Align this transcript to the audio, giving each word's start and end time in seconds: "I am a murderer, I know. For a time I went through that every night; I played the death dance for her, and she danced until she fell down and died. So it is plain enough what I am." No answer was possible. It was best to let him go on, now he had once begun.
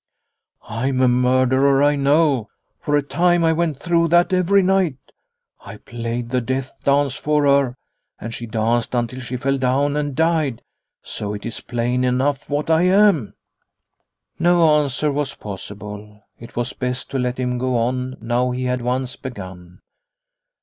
"I 0.81 0.87
am 0.87 0.99
a 1.01 1.07
murderer, 1.07 1.83
I 1.83 1.95
know. 1.95 2.49
For 2.79 2.97
a 2.97 3.03
time 3.03 3.43
I 3.43 3.53
went 3.53 3.77
through 3.79 4.07
that 4.07 4.33
every 4.33 4.63
night; 4.63 4.97
I 5.63 5.77
played 5.77 6.29
the 6.31 6.41
death 6.41 6.71
dance 6.83 7.13
for 7.13 7.45
her, 7.45 7.75
and 8.19 8.33
she 8.33 8.47
danced 8.47 8.95
until 8.95 9.19
she 9.19 9.37
fell 9.37 9.59
down 9.59 9.95
and 9.95 10.15
died. 10.15 10.63
So 11.03 11.35
it 11.35 11.45
is 11.45 11.61
plain 11.61 12.03
enough 12.03 12.49
what 12.49 12.67
I 12.71 12.81
am." 12.81 13.35
No 14.39 14.81
answer 14.81 15.11
was 15.11 15.35
possible. 15.35 16.23
It 16.39 16.55
was 16.55 16.73
best 16.73 17.11
to 17.11 17.19
let 17.19 17.37
him 17.37 17.59
go 17.59 17.77
on, 17.77 18.17
now 18.19 18.49
he 18.49 18.63
had 18.63 18.81
once 18.81 19.15
begun. 19.15 19.81